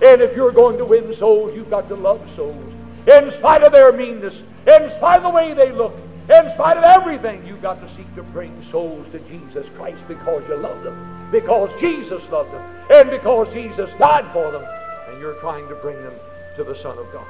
[0.00, 2.72] And if you're going to win souls, you've got to love souls.
[3.06, 4.34] In spite of their meanness,
[4.66, 5.94] in spite of the way they look,
[6.30, 10.42] in spite of everything, you've got to seek to bring souls to Jesus Christ because
[10.48, 14.64] you love them, because Jesus loved them, and because Jesus died for them,
[15.08, 16.14] and you're trying to bring them
[16.56, 17.26] to the Son of God.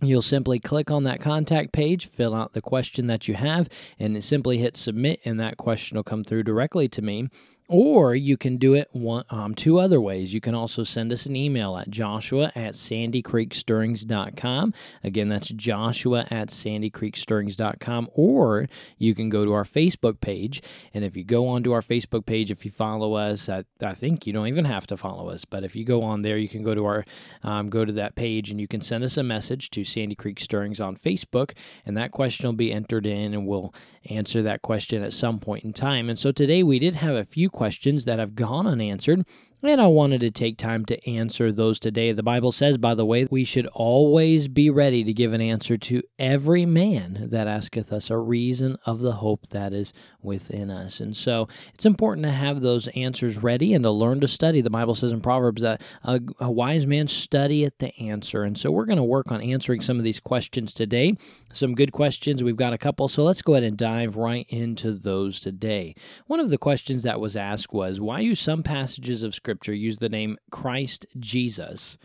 [0.00, 3.68] You'll simply click on that contact page, fill out the question that you have,
[3.98, 7.28] and simply hit submit, and that question will come through directly to me.
[7.68, 10.32] Or you can do it one, um, two other ways.
[10.32, 14.74] You can also send us an email at joshua at sandycreekstirrings.com.
[15.04, 18.08] Again, that's joshua at sandycreekstirrings.com.
[18.14, 20.62] Or you can go to our Facebook page.
[20.94, 24.26] And if you go onto our Facebook page, if you follow us, I, I think
[24.26, 25.44] you don't even have to follow us.
[25.44, 27.04] But if you go on there, you can go to our
[27.42, 30.40] um, go to that page and you can send us a message to Sandy Creek
[30.40, 31.52] Stirrings on Facebook.
[31.84, 33.74] And that question will be entered in and we'll
[34.08, 36.08] answer that question at some point in time.
[36.08, 39.26] And so today we did have a few questions that have gone unanswered.
[39.60, 42.12] And I wanted to take time to answer those today.
[42.12, 45.76] The Bible says, by the way, we should always be ready to give an answer
[45.76, 49.92] to every man that asketh us a reason of the hope that is
[50.22, 51.00] within us.
[51.00, 54.60] And so it's important to have those answers ready and to learn to study.
[54.60, 58.44] The Bible says in Proverbs that a, a wise man studieth the answer.
[58.44, 61.16] And so we're going to work on answering some of these questions today.
[61.52, 62.44] Some good questions.
[62.44, 63.08] We've got a couple.
[63.08, 65.96] So let's go ahead and dive right into those today.
[66.28, 69.72] One of the questions that was asked was why use some passages of Scripture Scripture
[69.72, 71.96] use the name Christ Jesus,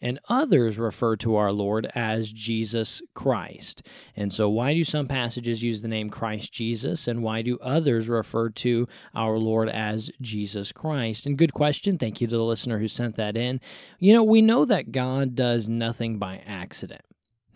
[0.00, 3.86] and others refer to our Lord as Jesus Christ.
[4.16, 8.08] And so, why do some passages use the name Christ Jesus, and why do others
[8.08, 11.26] refer to our Lord as Jesus Christ?
[11.26, 11.98] And good question.
[11.98, 13.60] Thank you to the listener who sent that in.
[13.98, 17.02] You know, we know that God does nothing by accident.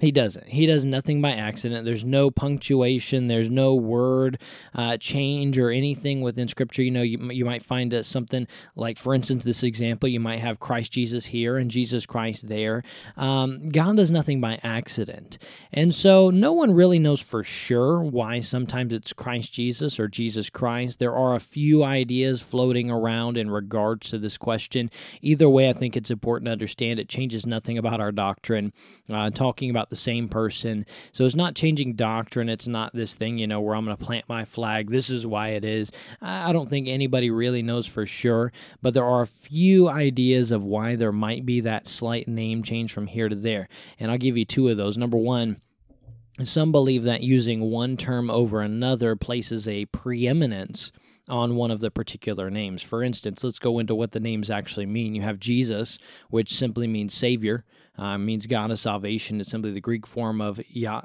[0.03, 0.49] He doesn't.
[0.49, 1.85] He does nothing by accident.
[1.85, 3.29] There's no punctuation.
[3.29, 4.43] There's no word
[4.75, 6.83] uh, change or anything within Scripture.
[6.83, 10.41] You know, you, you might find uh, something like, for instance, this example, you might
[10.41, 12.83] have Christ Jesus here and Jesus Christ there.
[13.17, 15.39] Um, God does nothing by accident.
[15.73, 20.51] And so no one really knows for sure why sometimes it's Christ Jesus or Jesus
[20.51, 20.99] Christ.
[20.99, 24.91] There are a few ideas floating around in regards to this question.
[25.21, 28.73] Either way, I think it's important to understand it changes nothing about our doctrine.
[29.09, 30.87] Uh, talking about the same person.
[31.13, 32.49] So it's not changing doctrine.
[32.49, 34.91] It's not this thing, you know, where I'm going to plant my flag.
[34.91, 35.93] This is why it is.
[36.23, 40.65] I don't think anybody really knows for sure, but there are a few ideas of
[40.65, 43.69] why there might be that slight name change from here to there.
[44.01, 44.97] And I'll give you two of those.
[44.97, 45.61] Number one,
[46.43, 50.91] some believe that using one term over another places a preeminence
[51.29, 52.83] on one of the particular names.
[52.83, 55.15] For instance, let's go into what the names actually mean.
[55.15, 55.99] You have Jesus,
[56.31, 57.65] which simply means Savior
[57.99, 59.41] uh, means God of salvation.
[59.41, 60.61] It's simply the Greek form of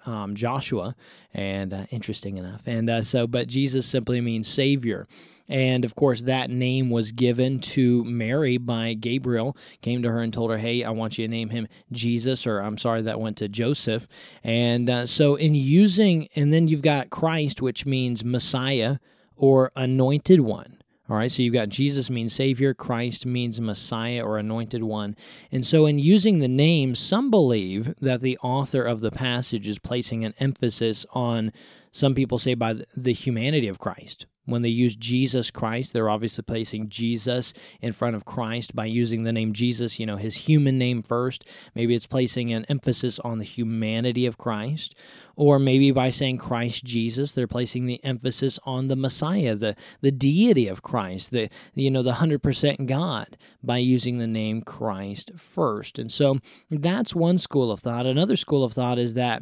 [0.05, 0.95] um, Joshua,
[1.33, 2.63] and uh, interesting enough.
[2.65, 5.07] And uh, so, but Jesus simply means Savior.
[5.49, 9.55] And of course, that name was given to Mary by Gabriel.
[9.81, 12.59] Came to her and told her, "Hey, I want you to name him Jesus." Or
[12.59, 14.07] I'm sorry, that went to Joseph.
[14.43, 18.97] And uh, so, in using, and then you've got Christ, which means Messiah
[19.37, 20.77] or Anointed One.
[21.09, 25.15] All right, so you've got Jesus means Savior, Christ means Messiah or Anointed One.
[25.53, 29.79] And so, in using the name, some believe that the author of the passage is
[29.79, 31.53] placing an emphasis on
[31.97, 34.27] Some people say by the humanity of Christ.
[34.45, 39.23] When they use Jesus Christ, they're obviously placing Jesus in front of Christ by using
[39.23, 41.49] the name Jesus, you know, his human name first.
[41.73, 44.95] Maybe it's placing an emphasis on the humanity of Christ.
[45.35, 50.11] Or maybe by saying Christ Jesus, they're placing the emphasis on the Messiah, the, the
[50.11, 55.97] deity of Christ, the you know, the 100% God by using the name Christ first.
[55.97, 56.37] And so
[56.69, 58.05] that's one school of thought.
[58.05, 59.41] Another school of thought is that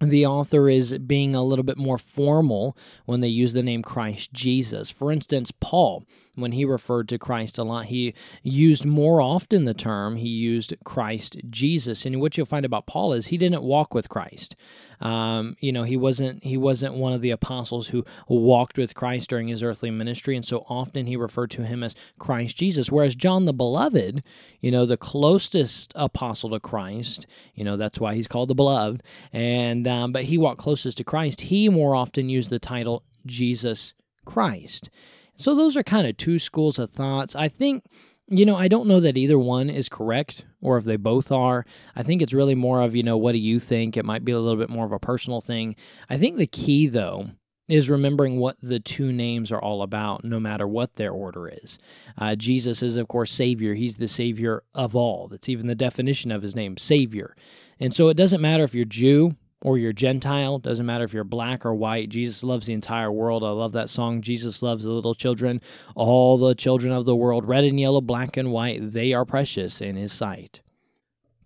[0.00, 4.32] the author is being a little bit more formal when they use the name Christ
[4.32, 4.88] Jesus.
[4.88, 6.04] For instance, Paul,
[6.36, 10.74] when he referred to Christ a lot, he used more often the term, he used
[10.84, 12.06] Christ Jesus.
[12.06, 14.56] And what you'll find about Paul is he didn't walk with Christ.
[15.00, 19.30] Um, you know, he wasn't he wasn't one of the apostles who walked with Christ
[19.30, 22.92] during his earthly ministry, and so often he referred to him as Christ Jesus.
[22.92, 24.22] Whereas John the Beloved,
[24.60, 29.02] you know, the closest apostle to Christ, you know, that's why he's called the Beloved,
[29.32, 31.42] and um, but he walked closest to Christ.
[31.42, 33.94] He more often used the title Jesus
[34.24, 34.90] Christ.
[35.36, 37.34] So those are kind of two schools of thoughts.
[37.34, 37.84] I think
[38.30, 41.66] you know, I don't know that either one is correct or if they both are.
[41.96, 43.96] I think it's really more of, you know, what do you think?
[43.96, 45.74] It might be a little bit more of a personal thing.
[46.08, 47.30] I think the key, though,
[47.66, 51.78] is remembering what the two names are all about, no matter what their order is.
[52.16, 53.74] Uh, Jesus is, of course, Savior.
[53.74, 55.26] He's the Savior of all.
[55.26, 57.34] That's even the definition of his name, Savior.
[57.80, 61.24] And so it doesn't matter if you're Jew or you're Gentile, doesn't matter if you're
[61.24, 62.08] black or white.
[62.08, 63.44] Jesus loves the entire world.
[63.44, 64.22] I love that song.
[64.22, 65.60] Jesus loves the little children,
[65.94, 68.92] all the children of the world, red and yellow, black and white.
[68.92, 70.60] They are precious in his sight.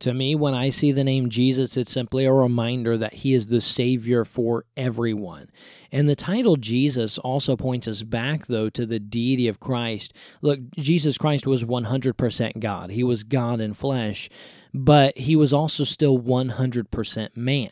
[0.01, 3.47] To me, when I see the name Jesus, it's simply a reminder that he is
[3.47, 5.49] the Savior for everyone.
[5.91, 10.13] And the title Jesus also points us back, though, to the deity of Christ.
[10.43, 14.29] Look, Jesus Christ was 100% God, he was God in flesh,
[14.75, 17.71] but he was also still 100% man.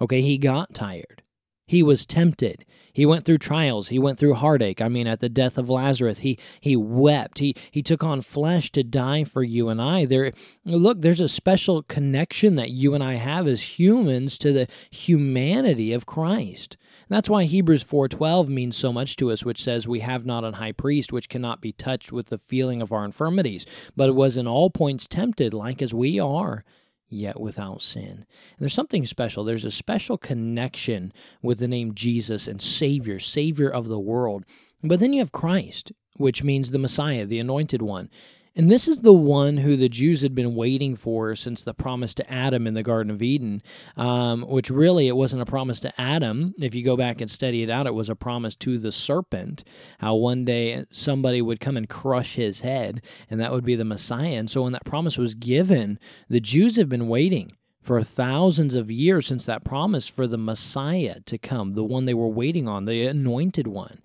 [0.00, 1.22] Okay, he got tired.
[1.70, 2.64] He was tempted.
[2.92, 3.90] He went through trials.
[3.90, 4.82] He went through heartache.
[4.82, 7.38] I mean, at the death of Lazarus, he he wept.
[7.38, 10.04] He he took on flesh to die for you and I.
[10.04, 10.32] There
[10.64, 15.92] look, there's a special connection that you and I have as humans to the humanity
[15.92, 16.76] of Christ.
[17.08, 20.42] And that's why Hebrews 4:12 means so much to us, which says we have not
[20.42, 23.64] an high priest which cannot be touched with the feeling of our infirmities,
[23.94, 26.64] but was in all points tempted like as we are
[27.10, 28.04] yet without sin.
[28.04, 29.44] And there's something special.
[29.44, 31.12] There's a special connection
[31.42, 34.46] with the name Jesus and Savior, Savior of the world.
[34.82, 38.08] But then you have Christ, which means the Messiah, the anointed one.
[38.56, 42.14] And this is the one who the Jews had been waiting for since the promise
[42.14, 43.62] to Adam in the Garden of Eden,
[43.96, 46.54] um, which really it wasn't a promise to Adam.
[46.60, 49.62] If you go back and study it out, it was a promise to the serpent,
[50.00, 53.84] how one day somebody would come and crush his head, and that would be the
[53.84, 54.34] Messiah.
[54.34, 55.98] And so when that promise was given,
[56.28, 61.20] the Jews have been waiting for thousands of years since that promise for the Messiah
[61.20, 64.00] to come, the one they were waiting on, the anointed one.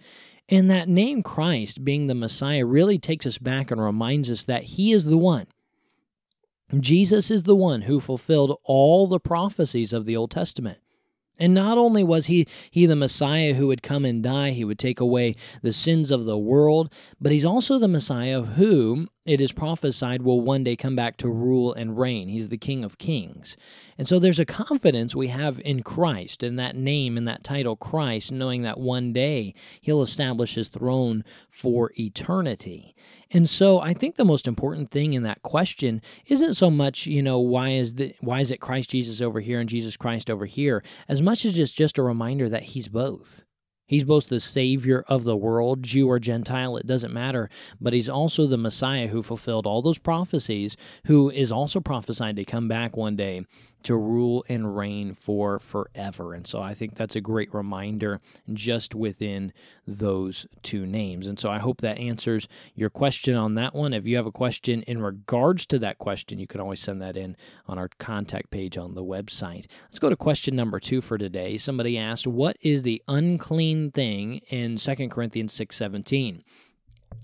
[0.47, 4.63] And that name Christ, being the Messiah, really takes us back and reminds us that
[4.63, 5.47] He is the one.
[6.80, 10.80] Jesus is the one who fulfilled all the prophecies of the Old Testament.
[11.38, 14.80] And not only was he he the Messiah who would come and die, he would
[14.80, 19.42] take away the sins of the world, but he's also the Messiah of whom it
[19.42, 22.27] is prophesied will one day come back to rule and reign.
[22.27, 23.57] He's the King of Kings.
[23.98, 27.75] And so there's a confidence we have in Christ, in that name and that title,
[27.75, 32.95] Christ, knowing that one day he'll establish his throne for eternity.
[33.31, 37.24] And so I think the most important thing in that question isn't so much, you
[37.24, 40.45] know, why is the why is it Christ Jesus over here and Jesus Christ over
[40.45, 43.44] here, as much as it's just a reminder that he's both.
[43.87, 47.49] He's both the Savior of the world, Jew or Gentile, it doesn't matter,
[47.80, 50.75] but he's also the Messiah who fulfilled all those prophecies,
[51.06, 53.45] who is also prophesied to come back one day
[53.85, 56.33] to rule and reign for forever.
[56.33, 58.19] And so I think that's a great reminder
[58.51, 59.54] just within
[59.85, 61.27] those two names.
[61.27, 63.94] And so I hope that answers your question on that one.
[63.94, 67.15] If you have a question in regards to that question, you can always send that
[67.15, 67.37] in
[67.68, 69.68] on our contact page on the website.
[69.83, 71.57] Let's go to question number two for today.
[71.57, 76.44] Somebody asked, What is the unclean thing in 2 Corinthians 6 17?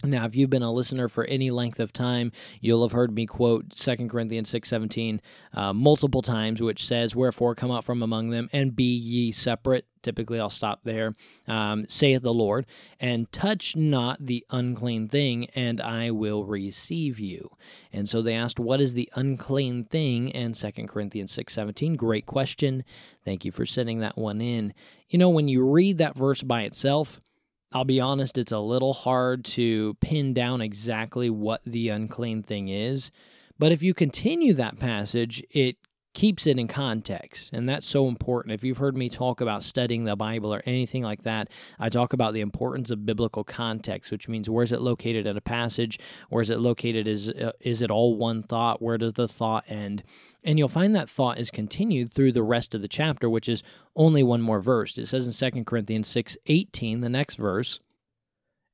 [0.04, 3.26] Now, if you've been a listener for any length of time, you'll have heard me
[3.26, 5.20] quote 2 Corinthians 6.17
[5.54, 9.86] uh, multiple times, which says, Wherefore come out from among them, and be ye separate.
[10.02, 11.14] Typically, I'll stop there,
[11.48, 12.66] um, saith the Lord,
[13.00, 17.52] and touch not the unclean thing, and I will receive you.
[17.94, 21.98] And so they asked, What is the unclean thing in 2 Corinthians 6.17?
[21.98, 22.84] Great question.
[23.24, 24.74] Thank you for sending that one in.
[25.10, 27.20] You know, when you read that verse by itself,
[27.72, 32.68] I'll be honest, it's a little hard to pin down exactly what the unclean thing
[32.68, 33.12] is.
[33.58, 35.78] But if you continue that passage, it
[36.14, 37.50] keeps it in context.
[37.54, 38.54] And that's so important.
[38.54, 41.50] If you've heard me talk about studying the Bible or anything like that,
[41.80, 45.42] I talk about the importance of biblical context, which means where's it located in a
[45.42, 46.00] passage?
[46.30, 47.08] Where's it located?
[47.08, 48.82] Is, uh, is it all one thought?
[48.82, 50.04] Where does the thought end?
[50.44, 53.64] And you'll find that thought is continued through the rest of the chapter, which is
[53.96, 54.98] only one more verse.
[54.98, 57.80] It says in 2 Corinthians 6 18, the next verse,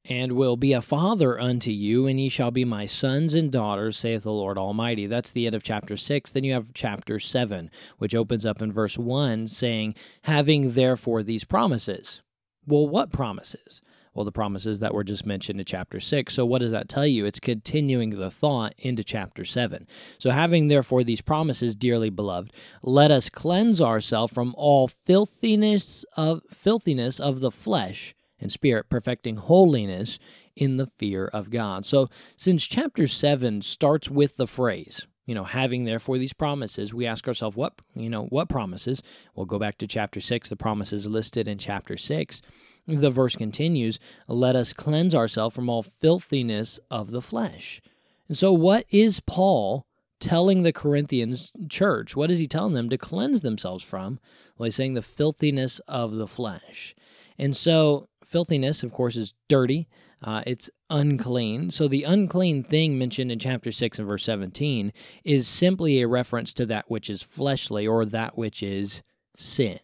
[0.10, 3.98] and will be a father unto you, and ye shall be my sons and daughters,
[3.98, 5.06] saith the Lord Almighty.
[5.06, 6.32] That's the end of chapter 6.
[6.32, 11.44] Then you have chapter 7, which opens up in verse 1, saying, Having therefore these
[11.44, 12.22] promises.
[12.66, 13.82] Well, what promises?
[14.14, 16.34] Well, the promises that were just mentioned in chapter 6.
[16.34, 17.26] So, what does that tell you?
[17.26, 19.86] It's continuing the thought into chapter 7.
[20.18, 26.42] So, having therefore these promises, dearly beloved, let us cleanse ourselves from all filthiness of
[26.50, 30.20] filthiness of the flesh and spirit, perfecting holiness
[30.56, 31.86] in the fear of God.
[31.86, 37.06] So, since chapter 7 starts with the phrase, you know, having therefore these promises, we
[37.06, 39.04] ask ourselves, what, you know, what promises?
[39.36, 42.42] We'll go back to chapter 6, the promises listed in chapter 6.
[42.88, 47.82] The verse continues, let us cleanse ourselves from all filthiness of the flesh.
[48.30, 49.86] And so, what is Paul
[50.20, 52.16] telling the Corinthians church?
[52.16, 54.20] What is he telling them to cleanse themselves from?
[54.58, 56.96] Well, he's saying the filthiness of the flesh.
[57.38, 59.88] And so, filthiness, of course, is dirty.
[60.22, 61.72] Uh, it's unclean.
[61.72, 64.92] So the unclean thing mentioned in chapter 6 and verse 17
[65.24, 69.04] is simply a reference to that which is fleshly or that which is
[69.36, 69.80] sin.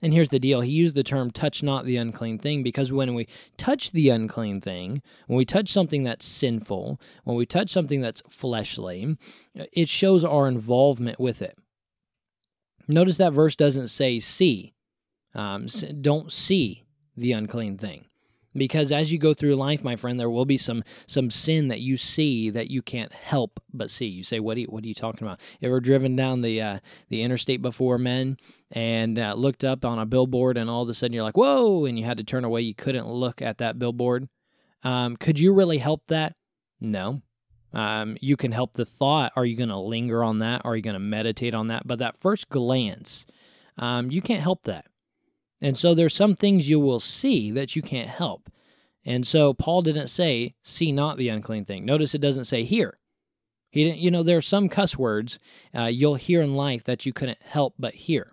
[0.00, 3.14] And here's the deal he used the term touch not the unclean thing because when
[3.14, 8.00] we touch the unclean thing, when we touch something that's sinful, when we touch something
[8.00, 9.16] that's fleshly,
[9.54, 11.56] it shows our involvement with it.
[12.88, 14.74] Notice that verse doesn't say see.
[15.34, 15.66] Um,
[16.00, 16.81] don't see
[17.16, 18.06] the unclean thing.
[18.54, 21.80] Because as you go through life my friend there will be some some sin that
[21.80, 24.06] you see that you can't help but see.
[24.06, 25.40] You say what are you, what are you talking about?
[25.62, 26.78] Ever driven down the uh,
[27.08, 28.36] the interstate before men
[28.70, 31.86] and uh, looked up on a billboard and all of a sudden you're like whoa
[31.86, 34.28] and you had to turn away you couldn't look at that billboard?
[34.82, 36.34] Um, could you really help that?
[36.80, 37.22] No.
[37.72, 39.32] Um, you can help the thought.
[39.34, 40.60] Are you going to linger on that?
[40.64, 41.86] Are you going to meditate on that?
[41.86, 43.24] But that first glance
[43.78, 44.86] um, you can't help that
[45.62, 48.50] and so there's some things you will see that you can't help.
[49.04, 51.84] And so Paul didn't say, see not the unclean thing.
[51.84, 52.98] Notice it doesn't say hear.
[53.70, 55.38] He didn't, you know, there are some cuss words
[55.74, 58.32] uh, you'll hear in life that you couldn't help but hear.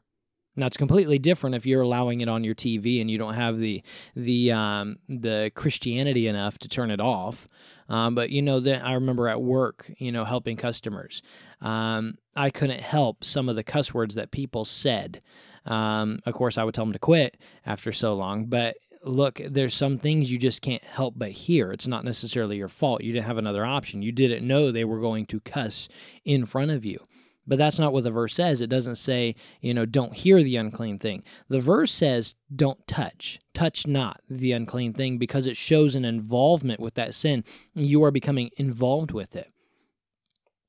[0.56, 3.60] Now it's completely different if you're allowing it on your TV and you don't have
[3.60, 3.82] the
[4.16, 7.48] the um, the Christianity enough to turn it off.
[7.88, 11.22] Um, but you know that I remember at work, you know, helping customers,
[11.62, 15.22] um, I couldn't help some of the cuss words that people said.
[15.66, 19.74] Um, of course, I would tell them to quit after so long, but look, there's
[19.74, 21.72] some things you just can't help but hear.
[21.72, 23.04] It's not necessarily your fault.
[23.04, 24.02] You didn't have another option.
[24.02, 25.88] You didn't know they were going to cuss
[26.26, 27.00] in front of you.
[27.48, 28.62] But that's not what the verse says.
[28.62, 31.24] It doesn't say, you know, don't hear the unclean thing.
[31.48, 33.40] The verse says, don't touch.
[33.56, 37.44] Touch not the unclean thing because it shows an involvement with that sin.
[37.74, 39.52] You are becoming involved with it.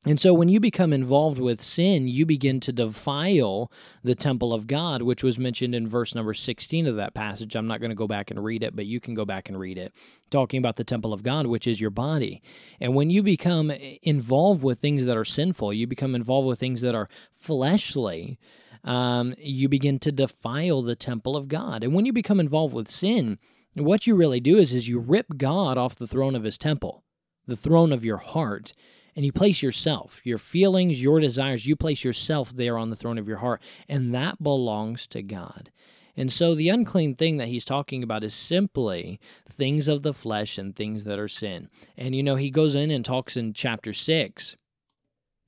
[0.07, 3.71] And so when you become involved with sin, you begin to defile
[4.03, 7.55] the temple of God, which was mentioned in verse number 16 of that passage.
[7.55, 9.61] I'm not going to go back and read it, but you can go back and
[9.61, 9.93] read it,
[10.31, 12.41] talking about the temple of God, which is your body.
[12.81, 16.81] And when you become involved with things that are sinful, you become involved with things
[16.81, 18.39] that are fleshly,
[18.85, 21.85] um, you begin to defile the temple of God.
[21.85, 23.39] And when you become involved with sin,
[23.75, 27.05] what you really do is, is you rip God off the throne of his temple,
[27.47, 28.73] the throne of your heart
[29.17, 33.19] and you place yourself, your feelings, your desires, you place yourself there on the throne
[33.19, 35.71] of your heart, and that belongs to God.
[36.17, 40.59] And so the unclean thing that he's talking about is simply things of the flesh
[40.59, 41.71] and things that are sin.
[41.97, 44.57] And you know, he goes in and talks in chapter 6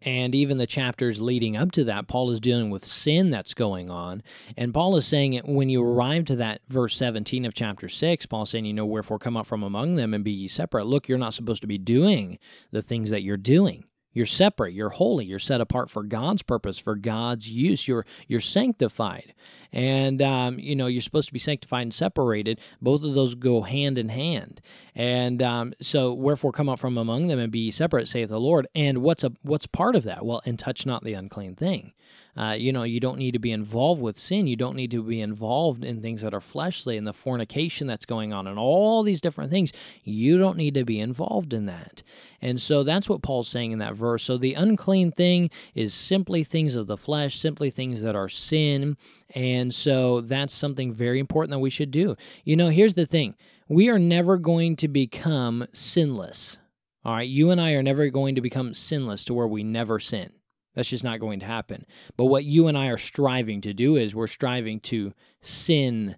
[0.05, 3.91] and even the chapters leading up to that, Paul is dealing with sin that's going
[3.91, 4.23] on.
[4.57, 8.51] And Paul is saying when you arrive to that verse 17 of chapter 6, Paul's
[8.51, 10.87] saying, you know, wherefore come out from among them and be ye separate.
[10.87, 12.39] Look, you're not supposed to be doing
[12.71, 13.85] the things that you're doing.
[14.13, 17.89] You're separate, you're holy, you're set apart for God's purpose, for God's use.
[17.89, 19.35] You're you're sanctified.
[19.73, 22.61] And um, you know, you're supposed to be sanctified and separated.
[22.81, 24.61] Both of those go hand in hand.
[24.95, 28.67] And um, so wherefore come out from among them and be separate, saith the Lord.
[28.75, 30.27] And what's a what's part of that?
[30.27, 31.93] Well, and touch not the unclean thing.
[32.35, 34.47] Uh, you know, you don't need to be involved with sin.
[34.47, 38.07] You don't need to be involved in things that are fleshly and the fornication that's
[38.07, 39.71] going on and all these different things.
[40.03, 42.03] You don't need to be involved in that.
[42.41, 44.23] And so that's what Paul's saying in that verse.
[44.23, 48.97] So the unclean thing is simply things of the flesh, simply things that are sin.
[49.35, 52.17] And so that's something very important that we should do.
[52.45, 53.35] You know, here's the thing
[53.69, 56.59] we are never going to become sinless.
[57.05, 59.99] All right, you and I are never going to become sinless to where we never
[59.99, 60.33] sin.
[60.75, 61.85] That's just not going to happen.
[62.17, 66.17] But what you and I are striving to do is we're striving to sin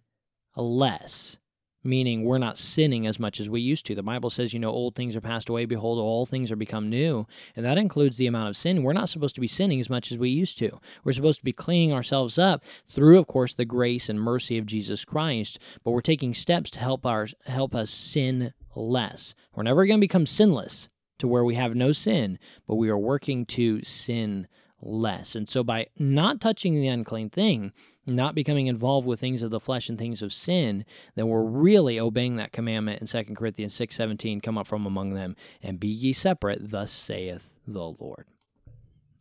[0.57, 1.39] less,
[1.83, 3.95] meaning we're not sinning as much as we used to.
[3.95, 6.89] The Bible says, you know, old things are passed away, behold, all things are become
[6.89, 7.27] new.
[7.57, 8.83] And that includes the amount of sin.
[8.85, 10.79] We're not supposed to be sinning as much as we used to.
[11.03, 14.67] We're supposed to be cleaning ourselves up through, of course, the grace and mercy of
[14.67, 19.35] Jesus Christ, but we're taking steps to help our help us sin less.
[19.55, 22.99] We're never going to become sinless to where we have no sin, but we are
[22.99, 24.49] working to sin
[24.81, 25.35] less.
[25.35, 27.73] And so by not touching the unclean thing,
[28.07, 31.99] not becoming involved with things of the flesh and things of sin, then we're really
[31.99, 36.13] obeying that commandment in 2 Corinthians 6:17, come up from among them and be ye
[36.13, 38.27] separate, thus saith the Lord.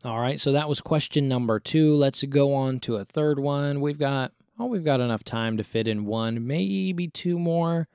[0.03, 1.95] All right, so that was question number 2.
[1.95, 3.79] Let's go on to a third one.
[3.79, 7.87] We've got oh, we've got enough time to fit in one, maybe two more.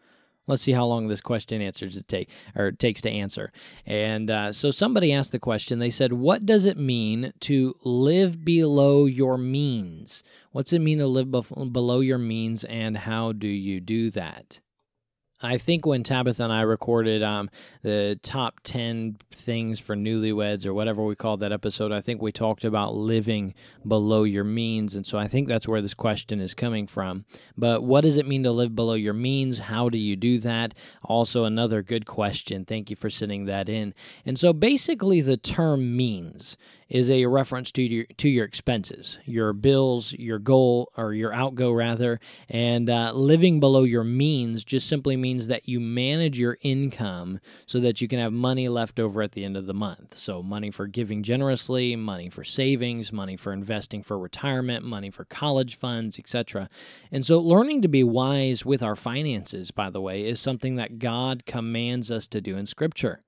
[0.48, 3.52] Let's see how long this question answers it take or takes to answer.
[3.86, 5.78] And uh, so somebody asked the question.
[5.78, 10.24] They said, "What does it mean to live below your means?
[10.50, 14.60] What's it mean to live below your means, and how do you do that?"
[15.40, 17.48] I think when Tabitha and I recorded um,
[17.82, 22.32] the top 10 things for newlyweds or whatever we called that episode, I think we
[22.32, 23.54] talked about living
[23.86, 24.96] below your means.
[24.96, 27.24] And so I think that's where this question is coming from.
[27.56, 29.60] But what does it mean to live below your means?
[29.60, 30.74] How do you do that?
[31.04, 32.64] Also, another good question.
[32.64, 33.94] Thank you for sending that in.
[34.26, 36.56] And so basically, the term means
[36.88, 41.70] is a reference to your to your expenses, your bills, your goal or your outgo
[41.70, 42.18] rather,
[42.48, 47.78] and uh, living below your means just simply means that you manage your income so
[47.80, 50.16] that you can have money left over at the end of the month.
[50.16, 55.24] So money for giving generously, money for savings, money for investing for retirement, money for
[55.24, 56.68] college funds, etc.
[57.12, 60.98] And so learning to be wise with our finances, by the way, is something that
[60.98, 63.20] God commands us to do in Scripture.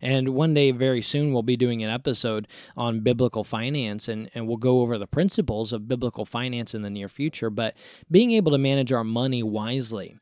[0.00, 4.46] And one day, very soon, we'll be doing an episode on biblical finance and, and
[4.46, 7.50] we'll go over the principles of biblical finance in the near future.
[7.50, 7.74] But
[8.10, 10.16] being able to manage our money wisely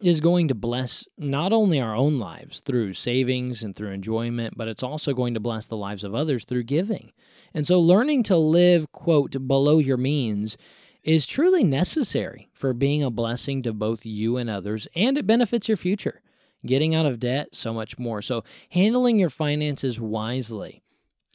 [0.00, 4.68] is going to bless not only our own lives through savings and through enjoyment, but
[4.68, 7.12] it's also going to bless the lives of others through giving.
[7.54, 10.58] And so, learning to live, quote, below your means
[11.02, 15.68] is truly necessary for being a blessing to both you and others, and it benefits
[15.68, 16.20] your future
[16.66, 18.20] getting out of debt, so much more.
[18.22, 20.82] So, handling your finances wisely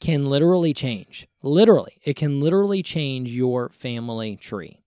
[0.00, 1.28] can literally change.
[1.42, 4.82] Literally, it can literally change your family tree.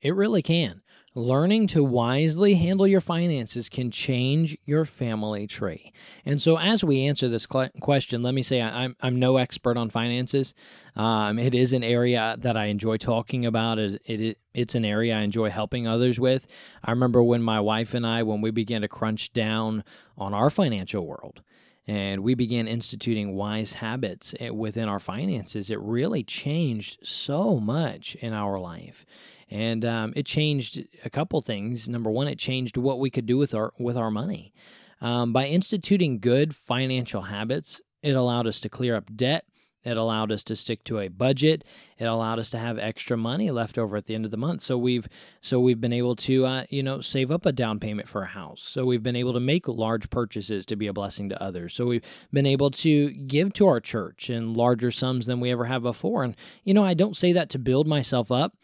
[0.00, 0.82] It really can.
[1.18, 5.90] Learning to wisely handle your finances can change your family tree.
[6.26, 9.88] And so, as we answer this question, let me say I'm, I'm no expert on
[9.88, 10.52] finances.
[10.94, 13.78] Um, it is an area that I enjoy talking about.
[13.78, 16.46] It, it, it's an area I enjoy helping others with.
[16.84, 19.84] I remember when my wife and I, when we began to crunch down
[20.18, 21.40] on our financial world,
[21.86, 28.16] and we began instituting wise habits eh, within our finances, it really changed so much
[28.16, 29.06] in our life
[29.50, 31.88] and um, it changed a couple things.
[31.88, 34.52] Number one, it changed what we could do with our with our money.
[35.00, 39.44] Um, by instituting good financial habits, it allowed us to clear up debt.
[39.86, 41.64] It allowed us to stick to a budget.
[41.96, 44.62] It allowed us to have extra money left over at the end of the month.
[44.62, 45.06] So we've
[45.40, 48.26] so we've been able to uh, you know save up a down payment for a
[48.26, 48.62] house.
[48.62, 51.72] So we've been able to make large purchases to be a blessing to others.
[51.72, 55.66] So we've been able to give to our church in larger sums than we ever
[55.66, 56.24] have before.
[56.24, 58.56] And you know I don't say that to build myself up.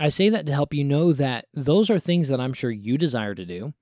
[0.00, 2.96] I say that to help you know that those are things that I'm sure you
[2.96, 3.74] desire to do.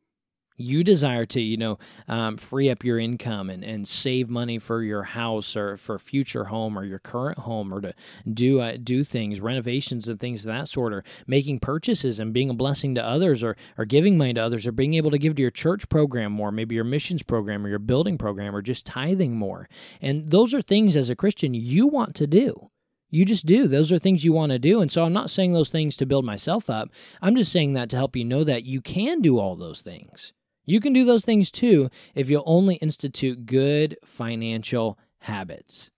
[0.61, 1.79] You desire to, you know,
[2.09, 6.47] um, free up your income and, and save money for your house or for future
[6.47, 7.95] home or your current home or to
[8.29, 12.51] do uh, do things, renovations and things of that sort, or making purchases and being
[12.51, 15.37] a blessing to others or, or giving money to others or being able to give
[15.37, 18.85] to your church program more, maybe your missions program or your building program or just
[18.85, 19.69] tithing more.
[20.03, 22.71] And those are things as a Christian you want to do.
[23.11, 23.69] You just do.
[23.69, 24.81] Those are things you want to do.
[24.81, 26.91] And so I'm not saying those things to build myself up.
[27.23, 30.33] I'm just saying that to help you know that you can do all those things.
[30.67, 35.91] You can do those things too if you'll only institute good financial habits.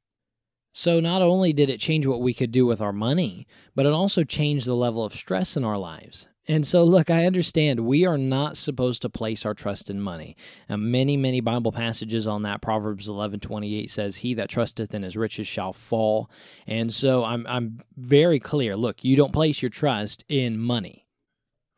[0.73, 3.92] So, not only did it change what we could do with our money, but it
[3.92, 6.29] also changed the level of stress in our lives.
[6.50, 10.36] And so, look, I understand we are not supposed to place our trust in money.
[10.68, 12.60] And many, many Bible passages on that.
[12.60, 16.28] Proverbs eleven twenty eight says, "He that trusteth in his riches shall fall."
[16.66, 18.74] And so, I'm I'm very clear.
[18.74, 20.99] Look, you don't place your trust in money.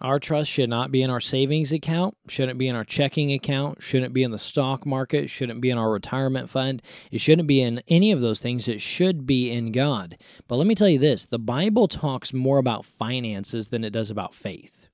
[0.02, 3.80] Our trust should not be in our savings account, shouldn't be in our checking account,
[3.80, 6.82] shouldn't be in the stock market, shouldn't be in our retirement fund.
[7.12, 8.66] It shouldn't be in any of those things.
[8.66, 10.18] It should be in God.
[10.48, 14.10] But let me tell you this the Bible talks more about finances than it does
[14.10, 14.88] about faith.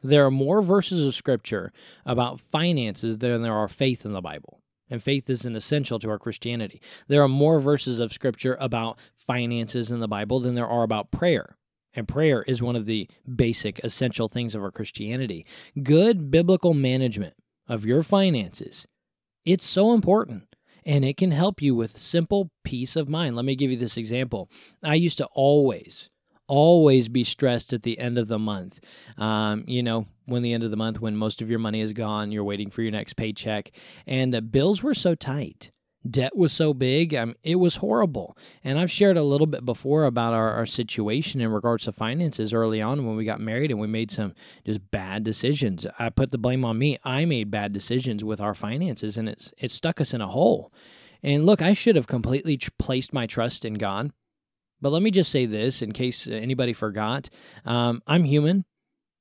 [0.00, 1.72] There are more verses of scripture
[2.06, 4.60] about finances than there are faith in the Bible.
[4.92, 6.80] and faith is an essential to our Christianity.
[7.08, 11.10] There are more verses of Scripture about finances in the Bible than there are about
[11.10, 11.56] prayer.
[11.94, 15.46] And prayer is one of the basic, essential things of our Christianity.
[15.82, 17.34] Good biblical management
[17.68, 18.86] of your finances,
[19.44, 20.52] it's so important
[20.84, 23.36] and it can help you with simple peace of mind.
[23.36, 24.50] Let me give you this example.
[24.82, 26.10] I used to always,
[26.48, 28.80] always be stressed at the end of the month.
[29.16, 31.92] Um, you know, when the end of the month, when most of your money is
[31.92, 33.70] gone, you're waiting for your next paycheck,
[34.06, 35.70] and the bills were so tight
[36.08, 37.14] debt was so big.
[37.14, 38.36] Um, it was horrible.
[38.64, 42.52] And I've shared a little bit before about our, our situation in regards to finances
[42.52, 44.34] early on when we got married and we made some
[44.64, 45.86] just bad decisions.
[45.98, 46.98] I put the blame on me.
[47.04, 50.72] I made bad decisions with our finances and it's, it stuck us in a hole.
[51.22, 54.10] And look, I should have completely tr- placed my trust in God.
[54.80, 57.28] But let me just say this in case anybody forgot
[57.64, 58.64] um, I'm human.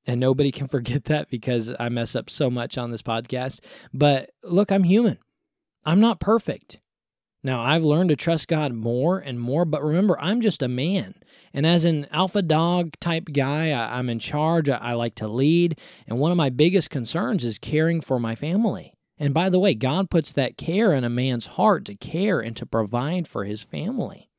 [0.07, 3.59] And nobody can forget that because I mess up so much on this podcast.
[3.93, 5.19] But look, I'm human.
[5.85, 6.79] I'm not perfect.
[7.43, 11.15] Now, I've learned to trust God more and more, but remember, I'm just a man.
[11.53, 14.69] And as an alpha dog type guy, I, am in charge.
[14.69, 15.79] I, I like to lead.
[16.07, 18.93] And one of my biggest concerns is caring for my family.
[19.17, 22.55] And by the way, God puts that care in a man's heart to care and
[22.57, 24.30] to provide for his family.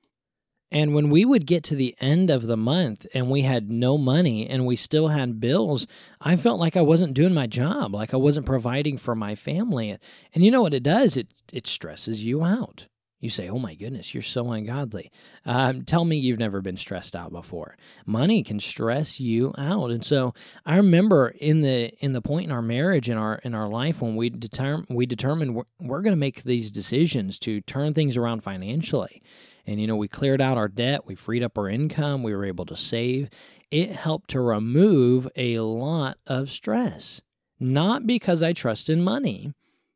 [0.72, 3.98] And when we would get to the end of the month and we had no
[3.98, 5.86] money and we still had bills,
[6.20, 9.96] I felt like I wasn't doing my job, like I wasn't providing for my family.
[10.34, 11.16] And you know what it does?
[11.16, 12.86] It it stresses you out.
[13.20, 15.12] You say, "Oh my goodness, you're so ungodly."
[15.46, 17.76] Um, tell me you've never been stressed out before.
[18.04, 20.34] Money can stress you out, and so
[20.66, 24.02] I remember in the in the point in our marriage in our in our life
[24.02, 28.16] when we determine we determined we're, we're going to make these decisions to turn things
[28.16, 29.22] around financially
[29.66, 32.44] and, you know, we cleared out our debt, we freed up our income, we were
[32.44, 33.28] able to save.
[33.70, 37.20] It helped to remove a lot of stress.
[37.60, 39.52] Not because I trust in money,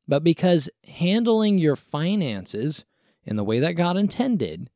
[0.07, 2.85] but because handling your finances
[3.25, 4.71] in the way that God intended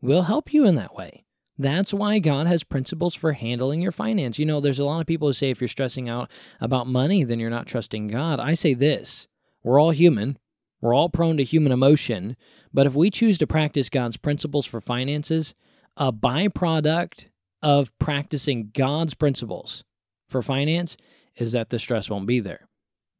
[0.00, 1.24] will help you in that way.
[1.58, 4.38] That's why God has principles for handling your finance.
[4.38, 7.22] You know, there's a lot of people who say if you're stressing out about money,
[7.22, 8.40] then you're not trusting God.
[8.40, 9.28] I say this
[9.62, 10.38] we're all human,
[10.82, 12.36] we're all prone to human emotion,
[12.74, 15.54] but if we choose to practice God's principles for finances,
[15.96, 17.28] a byproduct
[17.62, 19.84] of practicing God's principles
[20.28, 20.96] for finance
[21.36, 22.68] is that the stress won't be there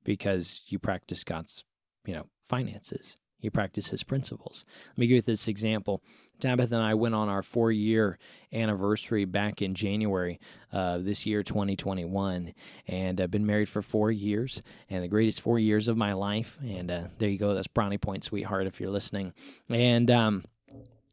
[0.04, 1.64] because you practice God's,
[2.04, 3.16] you know, finances.
[3.42, 4.64] You practice his principles.
[4.90, 6.02] Let me give you this example.
[6.40, 8.18] Tabitha and I went on our four year
[8.52, 10.40] anniversary back in January
[10.72, 12.52] of this year, 2021.
[12.88, 16.58] And I've been married for four years and the greatest four years of my life.
[16.62, 17.54] And uh, there you go.
[17.54, 19.34] That's Brownie Point, sweetheart, if you're listening.
[19.68, 20.44] And, um,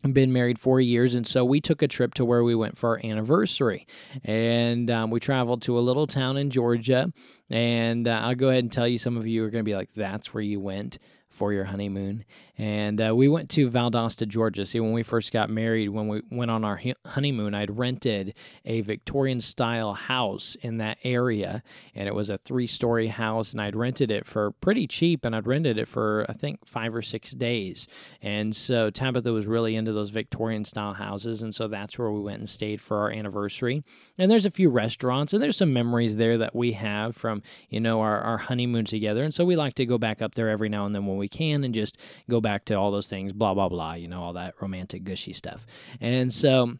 [0.01, 2.77] I've been married four years, and so we took a trip to where we went
[2.77, 3.85] for our anniversary,
[4.23, 7.11] and um, we traveled to a little town in Georgia.
[7.49, 9.75] And uh, I'll go ahead and tell you, some of you are going to be
[9.75, 10.99] like, "That's where you went."
[11.39, 12.25] For your honeymoon.
[12.59, 14.65] And uh, we went to Valdosta, Georgia.
[14.65, 18.33] See, when we first got married, when we went on our honeymoon, I'd rented
[18.65, 21.63] a Victorian style house in that area.
[21.95, 23.53] And it was a three story house.
[23.53, 25.23] And I'd rented it for pretty cheap.
[25.23, 27.87] And I'd rented it for, I think, five or six days.
[28.21, 31.41] And so Tabitha was really into those Victorian style houses.
[31.41, 33.85] And so that's where we went and stayed for our anniversary.
[34.17, 37.79] And there's a few restaurants and there's some memories there that we have from, you
[37.79, 39.23] know, our, our honeymoon together.
[39.23, 41.29] And so we like to go back up there every now and then when we
[41.29, 41.97] can and just
[42.29, 45.33] go back to all those things, blah, blah, blah, you know, all that romantic, gushy
[45.33, 45.65] stuff.
[46.01, 46.73] And so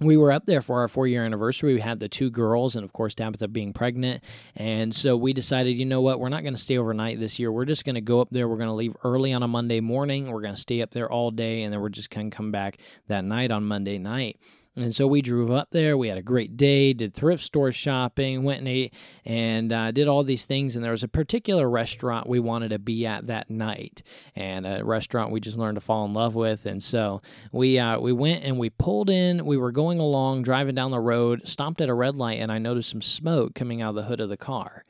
[0.00, 1.74] we were up there for our four year anniversary.
[1.74, 4.24] We had the two girls, and of course, Tabitha being pregnant.
[4.56, 7.52] And so we decided, you know what, we're not going to stay overnight this year.
[7.52, 8.48] We're just going to go up there.
[8.48, 10.30] We're going to leave early on a Monday morning.
[10.30, 12.50] We're going to stay up there all day, and then we're just going to come
[12.50, 14.38] back that night on Monday night.
[14.74, 15.98] And so we drove up there.
[15.98, 20.08] We had a great day, did thrift store shopping, went and ate, and uh, did
[20.08, 20.74] all these things.
[20.74, 24.02] And there was a particular restaurant we wanted to be at that night,
[24.34, 26.64] and a restaurant we just learned to fall in love with.
[26.64, 27.20] And so
[27.52, 29.44] we uh, we went and we pulled in.
[29.44, 32.56] We were going along, driving down the road, stopped at a red light, and I
[32.56, 34.84] noticed some smoke coming out of the hood of the car.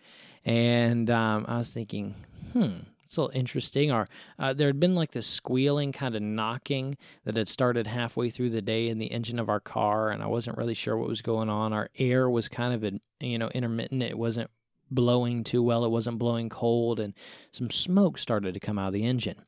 [0.45, 2.15] And um, I was thinking,
[2.53, 3.93] hmm it's a little interesting.
[3.93, 6.97] Or uh, there had been like this squealing kind of knocking
[7.27, 10.27] that had started halfway through the day in the engine of our car, and I
[10.29, 11.75] wasn't really sure what was going on.
[11.75, 14.03] Our air was kind of you know intermittent.
[14.03, 14.51] It wasn't
[14.91, 15.85] blowing too well.
[15.85, 17.13] It wasn't blowing cold, and
[17.51, 19.43] some smoke started to come out of the engine.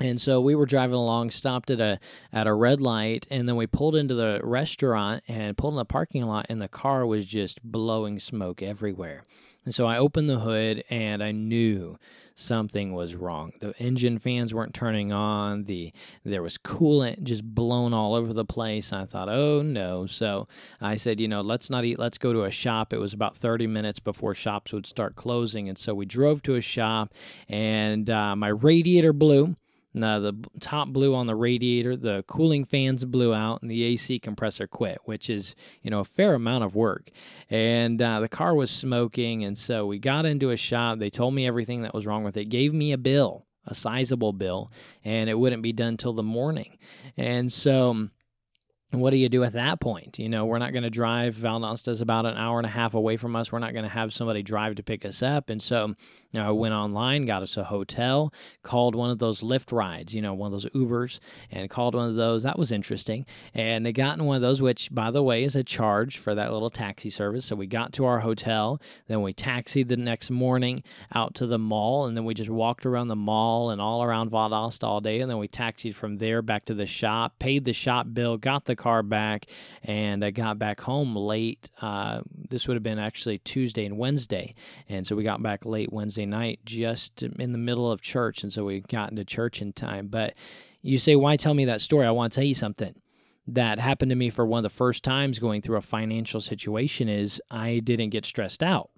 [0.00, 2.00] And so we were driving along, stopped at a
[2.32, 5.84] at a red light, and then we pulled into the restaurant and pulled in the
[5.84, 9.22] parking lot, and the car was just blowing smoke everywhere.
[9.64, 11.96] And so I opened the hood, and I knew
[12.34, 13.52] something was wrong.
[13.60, 15.64] The engine fans weren't turning on.
[15.64, 15.92] The
[16.24, 18.92] there was coolant just blown all over the place.
[18.92, 20.06] I thought, oh no.
[20.06, 20.48] So
[20.80, 22.00] I said, you know, let's not eat.
[22.00, 22.92] Let's go to a shop.
[22.92, 26.56] It was about 30 minutes before shops would start closing, and so we drove to
[26.56, 27.14] a shop,
[27.48, 29.54] and uh, my radiator blew.
[29.94, 34.18] Now, the top blew on the radiator, the cooling fans blew out, and the AC
[34.18, 37.10] compressor quit, which is, you know, a fair amount of work.
[37.48, 40.98] And uh, the car was smoking, and so we got into a shop.
[40.98, 44.32] They told me everything that was wrong with it, gave me a bill, a sizable
[44.32, 44.72] bill,
[45.04, 46.76] and it wouldn't be done till the morning.
[47.16, 48.08] And so
[48.94, 50.18] what do you do at that point?
[50.18, 51.34] You know, we're not going to drive.
[51.34, 53.52] Valdosta is about an hour and a half away from us.
[53.52, 55.50] We're not going to have somebody drive to pick us up.
[55.50, 55.94] And so
[56.34, 60.16] you know, I went online, got us a hotel, called one of those Lyft rides,
[60.16, 62.42] you know, one of those Ubers, and called one of those.
[62.42, 63.24] That was interesting.
[63.54, 66.34] And they got in one of those, which, by the way, is a charge for
[66.34, 67.44] that little taxi service.
[67.46, 68.80] So we got to our hotel.
[69.06, 70.82] Then we taxied the next morning
[71.14, 72.06] out to the mall.
[72.06, 75.20] And then we just walked around the mall and all around Valdosta all day.
[75.20, 78.64] And then we taxied from there back to the shop, paid the shop bill, got
[78.64, 79.46] the car back,
[79.82, 81.70] and I got back home late.
[81.80, 82.20] Uh,
[82.50, 84.54] this would have been actually Tuesday and Wednesday.
[84.90, 88.42] And so we got back late Wednesday night, just in the middle of church.
[88.42, 90.08] And so we got into church in time.
[90.08, 90.34] But
[90.82, 92.06] you say, why tell me that story?
[92.06, 92.94] I want to tell you something
[93.46, 97.08] that happened to me for one of the first times going through a financial situation
[97.08, 98.90] is I didn't get stressed out.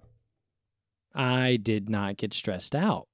[1.15, 3.07] I did not get stressed out.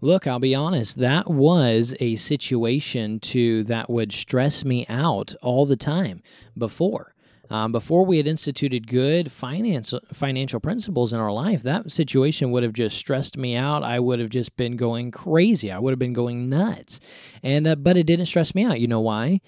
[0.00, 5.64] Look, I'll be honest, that was a situation to that would stress me out all
[5.64, 6.22] the time
[6.56, 7.14] before.
[7.48, 12.62] Um, before we had instituted good finance financial principles in our life, that situation would
[12.62, 13.82] have just stressed me out.
[13.82, 15.70] I would have just been going crazy.
[15.70, 17.00] I would have been going nuts.
[17.42, 18.80] And uh, but it didn't stress me out.
[18.80, 19.40] You know why?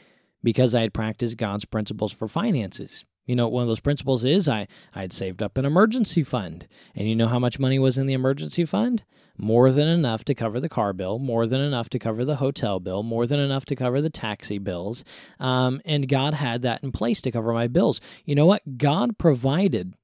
[0.43, 3.05] Because I had practiced God's principles for finances.
[3.27, 6.69] You know, one of those principles is I I had saved up an emergency fund.
[6.95, 9.03] And you know how much money was in the emergency fund?
[9.38, 12.81] More than enough to cover the car bill, more than enough to cover the hotel
[12.81, 15.05] bill, more than enough to cover the taxi bills.
[15.38, 18.01] Um, and God had that in place to cover my bills.
[18.24, 18.79] You know what?
[18.79, 19.94] God provided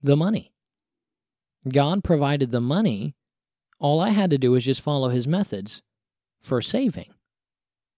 [0.00, 0.52] the money.
[1.68, 3.14] God provided the money.
[3.78, 5.82] All I had to do was just follow his methods
[6.40, 7.12] for saving.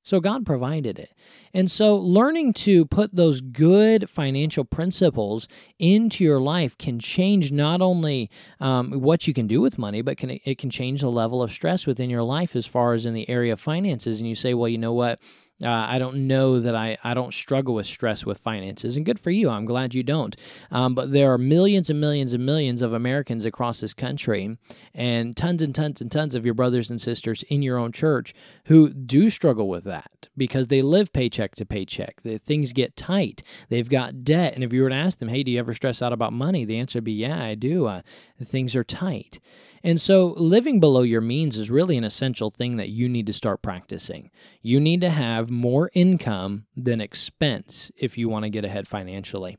[0.04, 1.12] So God provided it.
[1.54, 7.80] And so learning to put those good financial principles into your life can change not
[7.80, 11.42] only um, what you can do with money, but can, it can change the level
[11.42, 14.20] of stress within your life as far as in the area of finances.
[14.20, 15.20] And you say, well, you know what?
[15.62, 19.20] Uh, I don't know that I, I don't struggle with stress with finances, and good
[19.20, 19.48] for you.
[19.48, 20.36] I'm glad you don't.
[20.70, 24.58] Um, but there are millions and millions and millions of Americans across this country,
[24.92, 28.34] and tons and tons and tons of your brothers and sisters in your own church
[28.64, 32.22] who do struggle with that because they live paycheck to paycheck.
[32.22, 33.42] The, things get tight.
[33.68, 34.54] They've got debt.
[34.54, 36.64] And if you were to ask them, hey, do you ever stress out about money?
[36.64, 37.86] The answer would be, yeah, I do.
[37.86, 38.02] Uh,
[38.42, 39.38] things are tight.
[39.87, 43.35] And so, living below your means is really an essential thing that you need to
[43.35, 44.31] start practicing.
[44.62, 49.59] You need to have more income than expense if you want to get ahead financially.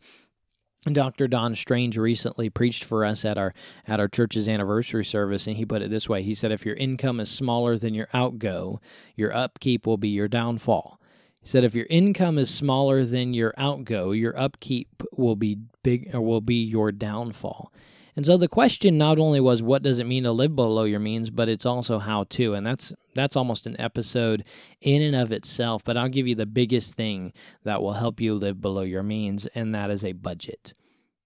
[0.92, 1.28] Dr.
[1.28, 3.54] Don Strange recently preached for us at our
[3.88, 6.24] at our church's anniversary service and he put it this way.
[6.24, 8.82] He said if your income is smaller than your outgo,
[9.16, 11.00] your upkeep will be your downfall.
[11.40, 16.14] He said if your income is smaller than your outgo, your upkeep will be big
[16.14, 17.72] or will be your downfall.
[18.16, 21.00] And so the question not only was what does it mean to live below your
[21.00, 22.54] means, but it's also how to.
[22.54, 24.46] And that's that's almost an episode
[24.82, 28.36] in and of itself, but I'll give you the biggest thing that will help you
[28.36, 30.74] live below your means and that is a budget.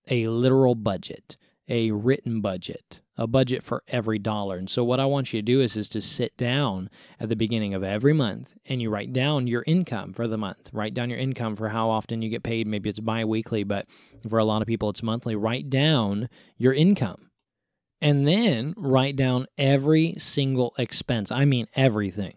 [0.08, 4.58] A literal budget, a written budget a budget for every dollar.
[4.58, 7.36] And so what I want you to do is is to sit down at the
[7.36, 10.70] beginning of every month and you write down your income for the month.
[10.72, 12.66] Write down your income for how often you get paid.
[12.66, 13.88] Maybe it's bi-weekly, but
[14.28, 15.36] for a lot of people it's monthly.
[15.36, 17.30] Write down your income.
[18.00, 21.30] And then write down every single expense.
[21.30, 22.36] I mean everything.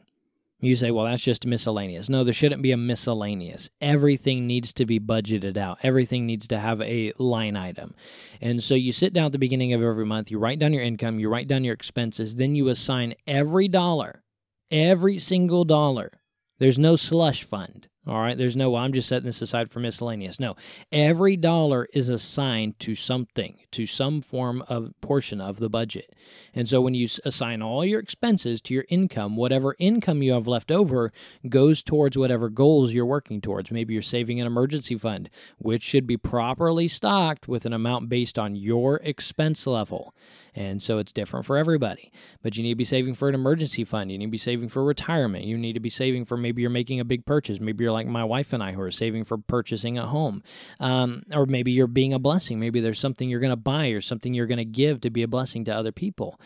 [0.62, 2.09] You say, well, that's just miscellaneous.
[2.09, 3.68] No, there shouldn't be a miscellaneous.
[3.81, 7.94] Everything needs to be budgeted out, everything needs to have a line item.
[8.40, 10.85] And so you sit down at the beginning of every month, you write down your
[10.85, 14.22] income, you write down your expenses, then you assign every dollar,
[14.70, 16.12] every single dollar.
[16.59, 17.88] There's no slush fund.
[18.04, 18.36] All right.
[18.36, 20.40] There's no, I'm just setting this aside for miscellaneous.
[20.40, 20.56] No.
[20.90, 26.16] Every dollar is assigned to something, to some form of portion of the budget.
[26.52, 30.48] And so when you assign all your expenses to your income, whatever income you have
[30.48, 31.12] left over
[31.48, 33.70] goes towards whatever goals you're working towards.
[33.70, 38.36] Maybe you're saving an emergency fund, which should be properly stocked with an amount based
[38.36, 40.12] on your expense level.
[40.54, 42.10] And so it's different for everybody.
[42.42, 44.10] But you need to be saving for an emergency fund.
[44.10, 45.44] You need to be saving for retirement.
[45.44, 47.60] You need to be saving for maybe you're making a big purchase.
[47.60, 50.42] Maybe you're like my wife and I who are saving for purchasing a home.
[50.81, 52.59] Um, or maybe you're being a blessing.
[52.59, 55.22] Maybe there's something you're going to buy or something you're going to give to be
[55.22, 56.38] a blessing to other people.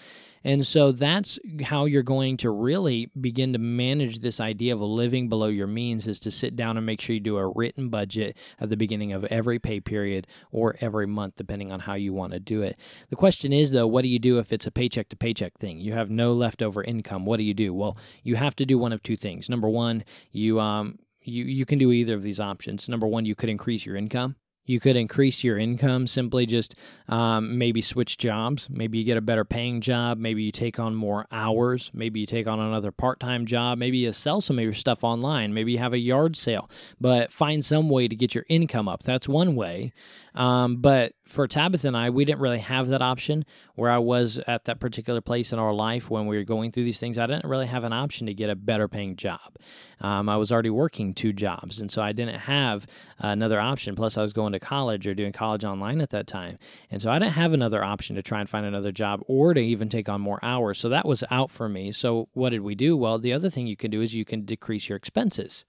[0.46, 5.28] And so that's how you're going to really begin to manage this idea of living
[5.28, 8.36] below your means is to sit down and make sure you do a written budget
[8.60, 12.32] at the beginning of every pay period or every month, depending on how you want
[12.32, 12.78] to do it.
[13.08, 15.80] The question is, though, what do you do if it's a paycheck to paycheck thing?
[15.80, 17.26] You have no leftover income.
[17.26, 17.74] What do you do?
[17.74, 19.48] Well, you have to do one of two things.
[19.50, 22.88] Number one, you um, you you can do either of these options.
[22.88, 24.36] Number one, you could increase your income.
[24.66, 26.74] You could increase your income simply just
[27.08, 28.68] um, maybe switch jobs.
[28.68, 30.18] Maybe you get a better paying job.
[30.18, 31.90] Maybe you take on more hours.
[31.94, 33.78] Maybe you take on another part time job.
[33.78, 35.54] Maybe you sell some of your stuff online.
[35.54, 36.68] Maybe you have a yard sale.
[37.00, 39.04] But find some way to get your income up.
[39.04, 39.92] That's one way.
[40.34, 44.38] Um, but for Tabitha and I, we didn't really have that option where I was
[44.46, 47.18] at that particular place in our life when we were going through these things.
[47.18, 49.56] I didn't really have an option to get a better paying job.
[50.00, 52.86] Um, I was already working two jobs, and so I didn't have
[53.18, 53.96] another option.
[53.96, 56.58] Plus, I was going to college or doing college online at that time.
[56.90, 59.60] And so I didn't have another option to try and find another job or to
[59.60, 60.78] even take on more hours.
[60.78, 61.92] So that was out for me.
[61.92, 62.96] So what did we do?
[62.96, 65.64] Well, the other thing you can do is you can decrease your expenses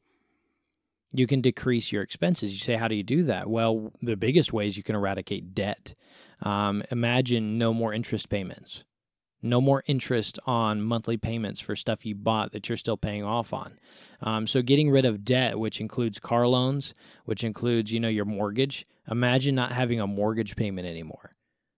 [1.13, 2.53] you can decrease your expenses.
[2.53, 3.49] You say, how do you do that?
[3.49, 5.93] Well, the biggest way is you can eradicate debt.
[6.41, 8.83] Um, imagine no more interest payments,
[9.41, 13.53] no more interest on monthly payments for stuff you bought that you're still paying off
[13.53, 13.79] on.
[14.21, 16.93] Um, so getting rid of debt, which includes car loans,
[17.25, 18.85] which includes you know your mortgage.
[19.09, 21.36] Imagine not having a mortgage payment anymore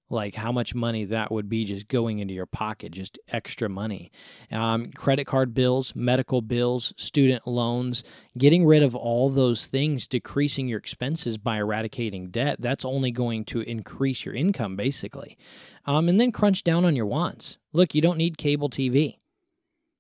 [0.10, 4.12] like how much money that would be just going into your pocket, just extra money.
[4.52, 8.04] Um, credit card bills, medical bills, student loans,
[8.38, 13.46] getting rid of all those things, decreasing your expenses by eradicating debt, that's only going
[13.46, 15.38] to increase your income basically.
[15.86, 17.58] Um, and then crunch down on your wants.
[17.74, 19.18] Look, you don't need cable TV.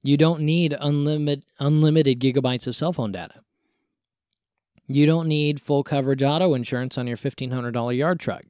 [0.03, 3.41] You don't need unlimited, unlimited gigabytes of cell phone data.
[4.87, 8.43] You don't need full coverage auto insurance on your $1,500 yard truck.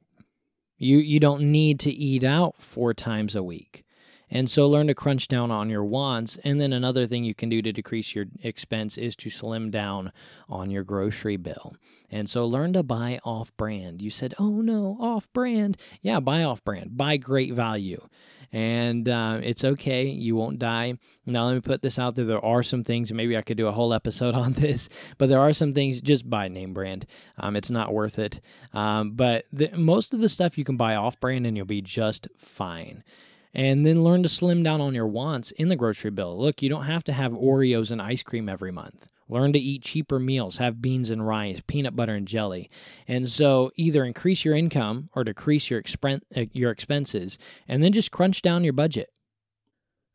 [0.80, 3.84] You you don't need to eat out four times a week.
[4.30, 6.38] And so learn to crunch down on your wants.
[6.44, 10.12] And then another thing you can do to decrease your expense is to slim down
[10.48, 11.74] on your grocery bill.
[12.10, 14.02] And so learn to buy off brand.
[14.02, 15.76] You said, oh no, off brand.
[16.02, 18.08] Yeah, buy off brand, buy great value
[18.52, 20.06] and uh, it's okay.
[20.06, 20.94] You won't die.
[21.24, 22.24] Now, let me put this out there.
[22.24, 24.88] There are some things, maybe I could do a whole episode on this,
[25.18, 27.06] but there are some things just buy name brand.
[27.38, 28.40] Um, it's not worth it.
[28.72, 31.82] Um, but the, most of the stuff you can buy off brand and you'll be
[31.82, 33.04] just fine
[33.52, 36.38] and then learn to slim down on your wants in the grocery bill.
[36.38, 39.08] Look, you don't have to have Oreos and ice cream every month.
[39.28, 42.68] Learn to eat cheaper meals, have beans and rice, peanut butter and jelly.
[43.06, 47.92] And so either increase your income or decrease your, expen- uh, your expenses, and then
[47.92, 49.08] just crunch down your budget.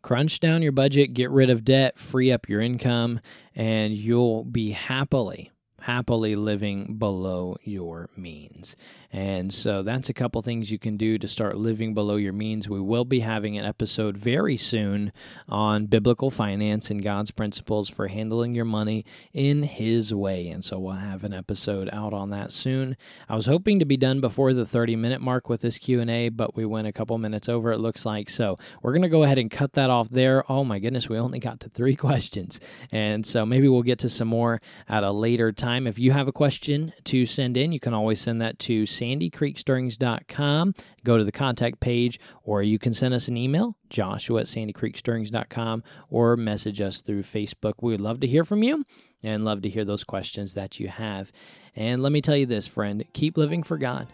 [0.01, 3.21] Crunch down your budget, get rid of debt, free up your income,
[3.55, 5.51] and you'll be happily
[5.85, 8.75] happily living below your means.
[9.11, 12.67] And so that's a couple things you can do to start living below your means.
[12.67, 15.13] We will be having an episode very soon
[15.47, 20.47] on biblical finance and God's principles for handling your money in his way.
[20.47, 22.97] And so we'll have an episode out on that soon.
[23.29, 26.55] I was hoping to be done before the 30 minute mark with this Q&A, but
[26.55, 28.27] we went a couple minutes over it looks like.
[28.27, 30.51] So we're going to go ahead and cut that off there.
[30.51, 32.59] Oh my goodness, we only got to 3 questions.
[32.91, 35.87] And so maybe we'll get to some more at a later time time.
[35.87, 40.75] If you have a question to send in, you can always send that to sandycreekstirrings.com.
[41.03, 45.83] Go to the contact page, or you can send us an email, joshua at sandycreekstirrings.com,
[46.09, 47.73] or message us through Facebook.
[47.81, 48.85] We would love to hear from you
[49.21, 51.31] and love to hear those questions that you have.
[51.75, 54.07] And let me tell you this, friend keep living for God.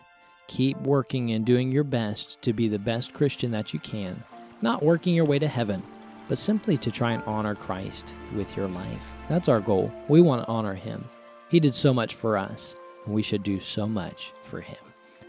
[0.47, 4.21] Keep working and doing your best to be the best Christian that you can,
[4.61, 5.83] not working your way to heaven
[6.27, 9.13] but simply to try and honor Christ with your life.
[9.27, 9.91] That's our goal.
[10.07, 11.03] We want to honor Him.
[11.51, 14.77] He did so much for us, and we should do so much for him.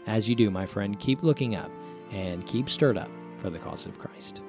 [0.07, 1.69] As you do, my friend, keep looking up
[2.11, 4.41] and keep stirred up for the cause of Christ.